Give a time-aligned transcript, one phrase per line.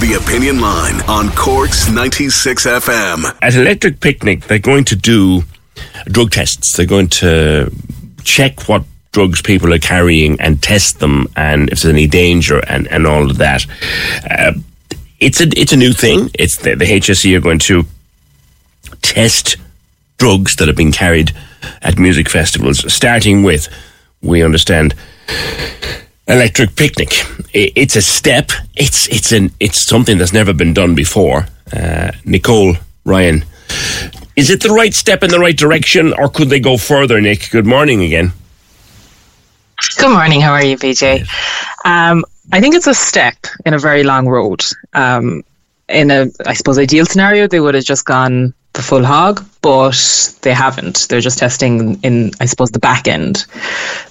[0.00, 3.36] The Opinion Line on Corks 96 FM.
[3.42, 5.42] At Electric Picnic, they're going to do
[6.04, 6.76] drug tests.
[6.76, 7.72] They're going to
[8.22, 12.86] check what drugs people are carrying and test them and if there's any danger and,
[12.88, 13.66] and all of that.
[14.30, 14.52] Uh,
[15.18, 16.30] it's a it's a new thing.
[16.34, 17.84] It's the, the HSE are going to
[19.02, 19.56] test
[20.18, 21.32] drugs that have been carried
[21.82, 23.68] at music festivals, starting with,
[24.22, 24.94] we understand,
[26.28, 27.24] electric picnic.
[27.52, 28.50] It's a step.
[28.76, 31.46] It's it's an it's something that's never been done before.
[31.72, 33.44] Uh, Nicole Ryan,
[34.36, 37.20] is it the right step in the right direction, or could they go further?
[37.20, 38.32] Nick, good morning again.
[39.96, 40.40] Good morning.
[40.40, 41.26] How are you, BJ?
[41.84, 44.64] Um, I think it's a step in a very long road.
[44.94, 45.44] Um,
[45.88, 50.34] in a, I suppose, ideal scenario, they would have just gone the full hog, but
[50.40, 51.06] they haven't.
[51.10, 53.44] They're just testing in, I suppose, the back end.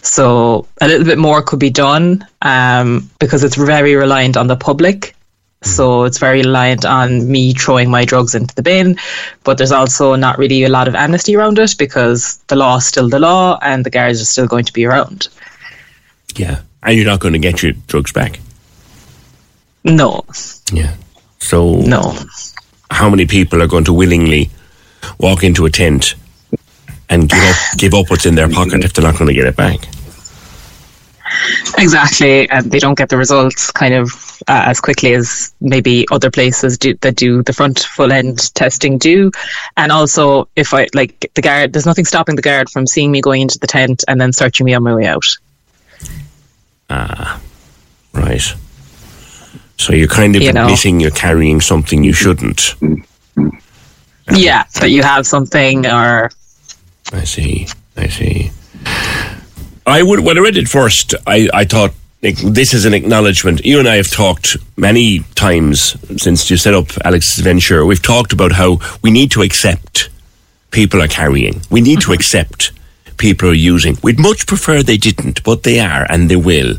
[0.03, 4.55] So a little bit more could be done um, because it's very reliant on the
[4.55, 5.15] public.
[5.63, 8.99] So it's very reliant on me throwing my drugs into the bin,
[9.43, 12.85] but there's also not really a lot of amnesty around it because the law is
[12.85, 15.27] still the law and the guards are still going to be around.
[16.35, 18.39] Yeah, and you're not going to get your drugs back.
[19.83, 20.23] No.
[20.71, 20.93] Yeah.
[21.39, 22.13] So no.
[22.91, 24.51] How many people are going to willingly
[25.19, 26.15] walk into a tent
[27.09, 29.45] and give up give up what's in their pocket if they're not going to get
[29.47, 29.79] it back?
[31.77, 36.31] Exactly, and they don't get the results kind of uh, as quickly as maybe other
[36.31, 39.31] places do that do the front full end testing do.
[39.75, 43.21] And also, if I like the guard, there's nothing stopping the guard from seeing me
[43.21, 45.25] going into the tent and then searching me on my way out.
[46.89, 47.39] Ah,
[48.13, 48.41] right.
[49.77, 50.63] So you're kind of You know.
[50.63, 52.73] admitting you're carrying something you shouldn't.
[54.33, 56.31] Yeah, that you have something or
[57.13, 57.67] I see.
[57.95, 58.51] I see.
[59.85, 63.65] I would when I read it first, I, I thought this is an acknowledgement.
[63.65, 67.85] You and I have talked many times since you set up Alex's Adventure.
[67.85, 70.09] We've talked about how we need to accept
[70.71, 71.61] people are carrying.
[71.69, 72.13] We need to mm-hmm.
[72.13, 72.71] accept
[73.17, 73.97] people are using.
[74.03, 76.77] We'd much prefer they didn't, but they are and they will.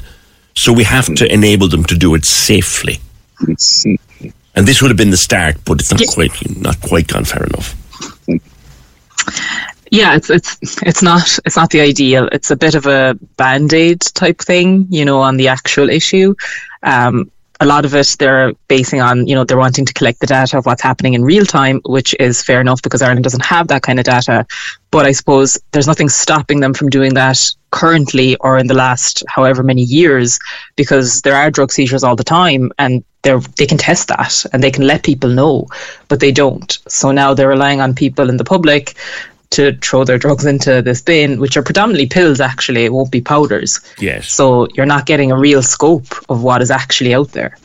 [0.55, 2.99] So we have to enable them to do it safely.
[4.55, 7.45] And this would have been the start, but it's not quite not quite gone far
[7.45, 7.77] enough.
[9.91, 12.29] yeah, it's it's it's not it's not the ideal.
[12.33, 16.35] It's a bit of a band aid type thing, you know, on the actual issue.
[16.83, 20.27] Um, a lot of it they're basing on, you know, they're wanting to collect the
[20.27, 23.69] data of what's happening in real time, which is fair enough because Ireland doesn't have
[23.69, 24.47] that kind of data.
[24.91, 27.39] But I suppose there's nothing stopping them from doing that
[27.71, 30.39] currently or in the last however many years
[30.77, 34.63] because there are drug seizures all the time and they're they can test that and
[34.63, 35.67] they can let people know,
[36.09, 36.79] but they don't.
[36.89, 38.95] So now they're relying on people in the public
[39.51, 43.21] to throw their drugs into this bin, which are predominantly pills actually, it won't be
[43.21, 43.81] powders.
[43.99, 44.31] Yes.
[44.31, 47.57] So you're not getting a real scope of what is actually out there.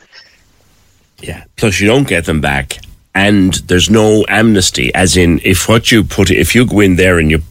[1.21, 1.43] Yeah.
[1.55, 2.79] Plus, you don't get them back,
[3.15, 4.93] and there's no amnesty.
[4.93, 7.41] As in, if what you put, if you go in there and you,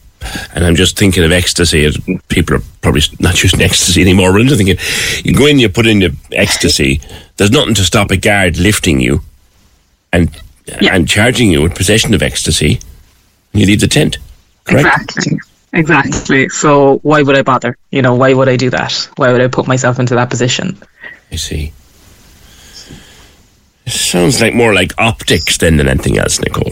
[0.53, 1.89] and I'm just thinking of ecstasy.
[2.29, 4.31] People are probably not using ecstasy anymore.
[4.31, 4.77] But I'm just thinking,
[5.23, 7.01] you go in, you put in the ecstasy.
[7.37, 9.21] There's nothing to stop a guard lifting you,
[10.11, 10.29] and
[10.81, 12.79] and charging you with possession of ecstasy.
[13.51, 14.17] And you leave the tent.
[14.65, 15.17] Correct.
[15.17, 15.39] Exactly.
[15.73, 16.49] Exactly.
[16.49, 17.75] So why would I bother?
[17.91, 18.93] You know, why would I do that?
[19.15, 20.77] Why would I put myself into that position?
[21.31, 21.73] I see.
[23.87, 26.71] Sounds like more like optics than than anything else, Nicole.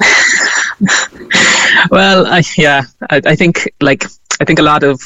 [1.90, 4.04] well, I, yeah, I, I think like
[4.40, 5.00] I think a lot of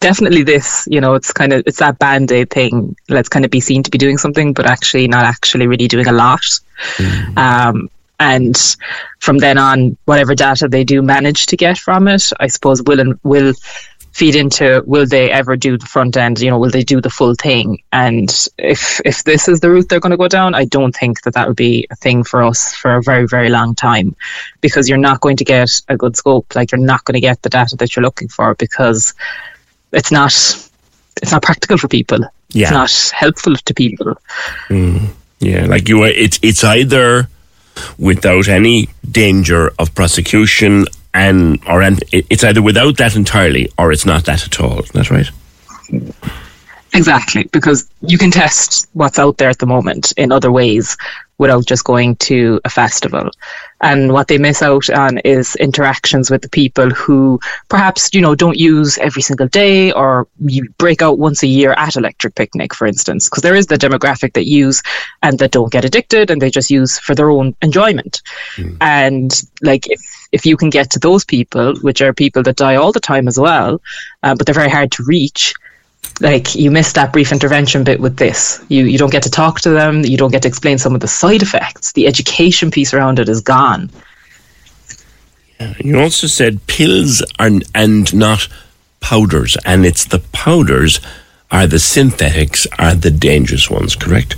[0.00, 3.60] definitely this you know it's kind of it's that band-aid thing let's kind of be
[3.60, 6.40] seen to be doing something but actually not actually really doing a lot
[6.96, 7.36] mm.
[7.36, 8.76] um, and
[9.18, 13.00] from then on whatever data they do manage to get from it i suppose will
[13.00, 13.52] and will
[14.16, 16.40] feed into will they ever do the front end?
[16.40, 17.82] You know will they do the full thing?
[17.92, 21.20] And if if this is the route they're going to go down i don't think
[21.22, 24.16] that that would be a thing for us for a very very long time.
[24.62, 26.54] Because you're not going to get a good scope.
[26.54, 29.12] Like you're not going to get the data that you're looking for because
[29.92, 30.32] it's not
[31.22, 32.20] it's not practical for people.
[32.50, 32.62] Yeah.
[32.62, 34.14] it's not helpful to people.
[34.68, 35.08] Mm.
[35.40, 37.28] yeah like you it's it's either
[37.98, 38.88] without any
[39.20, 40.86] danger of prosecution
[41.16, 44.82] and or and it's either without that entirely or it's not that at all.
[44.92, 45.30] That's right?
[46.92, 50.96] Exactly, because you can test what's out there at the moment in other ways
[51.38, 53.30] without just going to a festival.
[53.80, 57.38] And what they miss out on is interactions with the people who
[57.68, 61.72] perhaps, you know, don't use every single day or you break out once a year
[61.72, 64.82] at Electric Picnic, for instance, because there is the demographic that use
[65.22, 68.22] and that don't get addicted and they just use for their own enjoyment.
[68.56, 68.76] Mm.
[68.80, 70.00] And like if
[70.32, 73.28] if you can get to those people, which are people that die all the time
[73.28, 73.80] as well,
[74.22, 75.54] uh, but they're very hard to reach,
[76.20, 78.64] like you miss that brief intervention bit with this.
[78.68, 80.04] You you don't get to talk to them.
[80.04, 81.92] You don't get to explain some of the side effects.
[81.92, 83.90] The education piece around it is gone.
[85.78, 88.48] You also said pills are and not
[89.00, 91.00] powders, and it's the powders
[91.50, 93.94] are the synthetics are the dangerous ones.
[93.94, 94.36] Correct.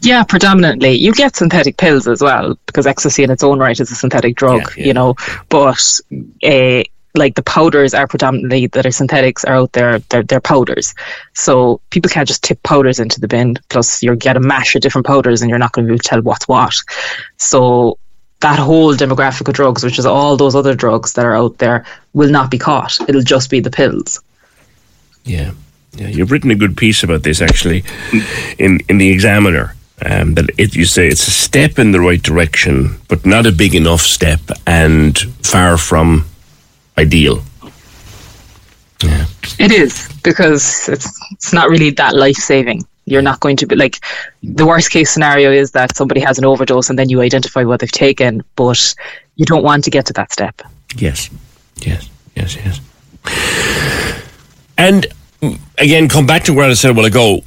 [0.00, 0.92] Yeah, predominantly.
[0.92, 4.36] You get synthetic pills as well because ecstasy in its own right is a synthetic
[4.36, 4.86] drug, yeah, yeah.
[4.86, 5.14] you know.
[5.48, 6.00] But
[6.42, 6.84] uh,
[7.14, 10.94] like the powders are predominantly that are synthetics are out there they're, they're powders.
[11.34, 14.82] So people can't just tip powders into the bin plus you're get a mash of
[14.82, 16.74] different powders and you're not going to be able to tell what's what.
[17.36, 17.98] So
[18.40, 21.86] that whole demographic of drugs which is all those other drugs that are out there
[22.12, 22.98] will not be caught.
[23.08, 24.20] It'll just be the pills.
[25.24, 25.52] Yeah.
[25.92, 27.84] Yeah you've written a good piece about this actually
[28.58, 32.20] in in the examiner um, that it, you say it's a step in the right
[32.20, 36.26] direction, but not a big enough step, and far from
[36.98, 37.42] ideal.
[39.02, 39.26] Yeah.
[39.58, 42.86] It is because it's it's not really that life saving.
[43.06, 44.02] You're not going to be like
[44.42, 47.80] the worst case scenario is that somebody has an overdose and then you identify what
[47.80, 48.94] they've taken, but
[49.36, 50.62] you don't want to get to that step.
[50.96, 51.28] Yes,
[51.76, 52.80] yes, yes, yes.
[54.78, 55.06] And
[55.78, 57.42] again, come back to where I said a while ago.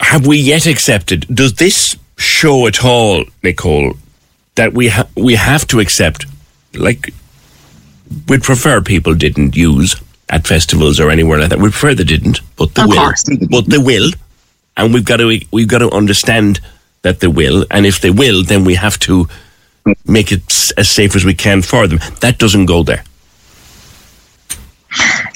[0.00, 1.26] Have we yet accepted?
[1.34, 3.94] Does this show at all, Nicole,
[4.54, 6.26] that we ha- we have to accept,
[6.74, 7.12] like
[8.28, 9.96] we'd prefer people didn't use
[10.28, 11.58] at festivals or anywhere like that.
[11.58, 12.96] We prefer they didn't, but they of will.
[12.96, 13.24] Course.
[13.50, 14.10] But they will,
[14.76, 16.60] and we've got to we've got to understand
[17.02, 17.66] that they will.
[17.70, 19.28] And if they will, then we have to
[20.06, 20.42] make it
[20.76, 21.98] as safe as we can for them.
[22.20, 23.04] That doesn't go there.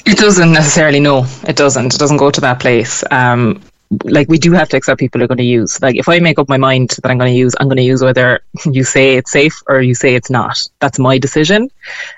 [0.05, 0.99] It doesn't necessarily.
[0.99, 1.93] No, it doesn't.
[1.95, 3.03] It doesn't go to that place.
[3.11, 3.61] Um,
[4.03, 5.81] like we do have to accept people are going to use.
[5.81, 7.83] Like if I make up my mind that I'm going to use, I'm going to
[7.83, 10.57] use whether you say it's safe or you say it's not.
[10.79, 11.69] That's my decision,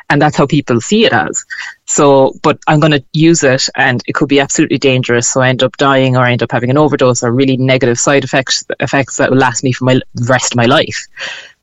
[0.09, 1.44] and that's how people see it as.
[1.85, 5.27] So, but I'm going to use it, and it could be absolutely dangerous.
[5.29, 8.00] So I end up dying, or I end up having an overdose, or really negative
[8.00, 11.07] side effects effects that will last me for my rest of my life.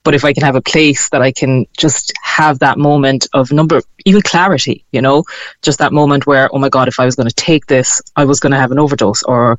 [0.04, 3.50] But if I can have a place that I can just have that moment of
[3.50, 5.24] number, even clarity, you know,
[5.62, 8.26] just that moment where, oh my God, if I was going to take this, I
[8.26, 9.58] was going to have an overdose or.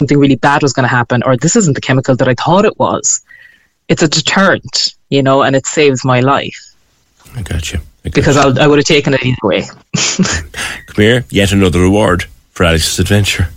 [0.00, 2.64] Something really bad was going to happen, or this isn't the chemical that I thought
[2.64, 3.20] it was.
[3.88, 6.74] It's a deterrent, you know, and it saves my life.
[7.36, 9.64] I got you because I'll, I would have taken it either way.
[10.86, 13.48] Come here, yet another reward for Alex's adventure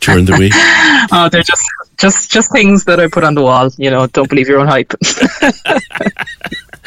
[0.00, 0.52] during the week.
[1.12, 1.62] oh, they're just
[1.98, 3.70] just just things that I put on the wall.
[3.76, 4.92] You know, don't believe your own hype.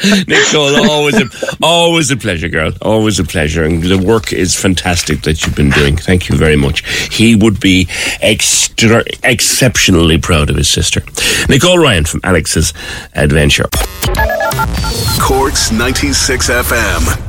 [0.28, 1.28] Nicole, always a,
[1.62, 2.72] always a pleasure, girl.
[2.82, 3.64] Always a pleasure.
[3.64, 5.96] And the work is fantastic that you've been doing.
[5.96, 6.86] Thank you very much.
[7.14, 7.88] He would be
[8.20, 11.02] extra, exceptionally proud of his sister.
[11.48, 12.72] Nicole Ryan from Alex's
[13.14, 13.68] Adventure.
[15.20, 17.25] Corks 96 FM.